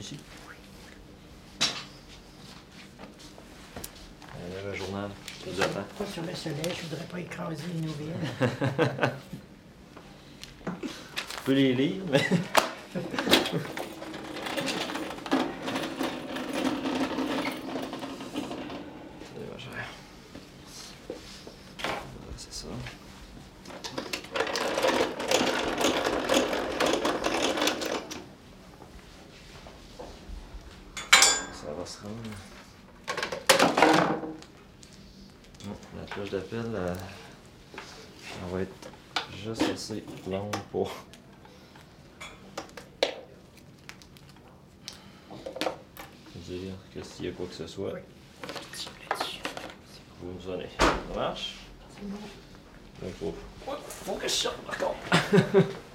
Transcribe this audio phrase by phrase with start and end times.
[0.00, 0.18] Ici.
[4.34, 5.10] Euh, Allez, le journal,
[5.44, 5.84] je vous attends.
[5.98, 8.16] Pas sur le soleil, je voudrais pas écraser les nouvelles.
[10.80, 12.24] tu peux les lire, mais...
[31.82, 32.16] va se rendre.
[35.66, 36.96] Non, la cloche d'appel, elle,
[37.74, 38.90] elle va être
[39.42, 40.92] juste assez longue pour
[46.34, 47.94] dire que s'il y a quoi que ce soit,
[50.20, 50.68] vous me sonnez.
[50.78, 51.56] Ça marche?
[51.90, 52.18] C'est bon.
[53.02, 53.34] Donc, faut,
[53.88, 55.66] faut que je sorte par contre.